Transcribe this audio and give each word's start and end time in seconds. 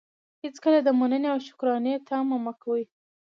هېڅکله 0.43 0.79
د 0.83 0.89
منني 0.99 1.27
او 1.33 1.39
شکرانې 1.47 1.93
طمعه 2.07 2.37
مه 2.45 2.53
کوئ! 2.63 2.83